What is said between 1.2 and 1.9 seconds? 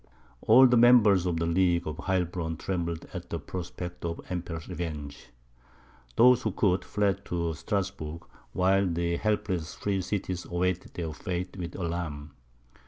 of the League